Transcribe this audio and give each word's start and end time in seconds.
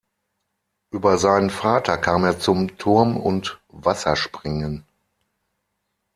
Über 0.89 1.19
seinen 1.19 1.51
Vater 1.51 1.95
kam 1.99 2.23
er 2.25 2.39
zum 2.39 2.75
Turm- 2.79 3.17
und 3.17 3.59
Wasserspringen. 3.67 4.83